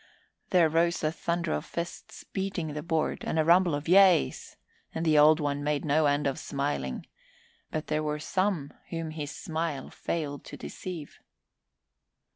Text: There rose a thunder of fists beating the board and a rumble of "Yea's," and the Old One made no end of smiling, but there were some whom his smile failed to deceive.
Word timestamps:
There 0.49 0.67
rose 0.67 1.03
a 1.03 1.11
thunder 1.11 1.51
of 1.53 1.63
fists 1.63 2.23
beating 2.23 2.73
the 2.73 2.81
board 2.81 3.23
and 3.23 3.37
a 3.37 3.45
rumble 3.45 3.75
of 3.75 3.87
"Yea's," 3.87 4.55
and 4.95 5.05
the 5.05 5.19
Old 5.19 5.39
One 5.39 5.63
made 5.63 5.85
no 5.85 6.07
end 6.07 6.25
of 6.25 6.39
smiling, 6.39 7.05
but 7.69 7.85
there 7.85 8.01
were 8.01 8.17
some 8.17 8.73
whom 8.89 9.11
his 9.11 9.29
smile 9.29 9.91
failed 9.91 10.43
to 10.45 10.57
deceive. 10.57 11.19